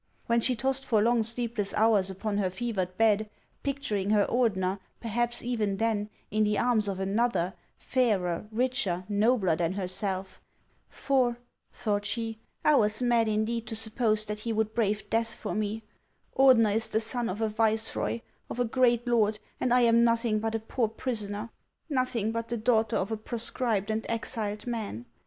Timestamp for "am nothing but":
19.81-20.55